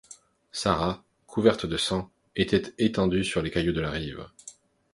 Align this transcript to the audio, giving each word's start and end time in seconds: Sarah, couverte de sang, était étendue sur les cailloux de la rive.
Sarah, 0.51 1.03
couverte 1.27 1.67
de 1.67 1.77
sang, 1.77 2.09
était 2.35 2.73
étendue 2.79 3.23
sur 3.23 3.43
les 3.43 3.51
cailloux 3.51 3.71
de 3.71 3.81
la 3.81 3.91
rive. 3.91 4.25